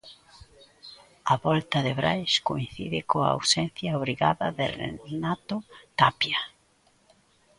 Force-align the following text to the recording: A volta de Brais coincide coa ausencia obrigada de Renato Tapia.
A 1.33 1.35
volta 1.45 1.77
de 1.85 1.93
Brais 1.99 2.33
coincide 2.49 2.99
coa 3.09 3.29
ausencia 3.35 3.97
obrigada 3.99 4.45
de 4.57 4.65
Renato 5.07 5.55
Tapia. 5.99 6.41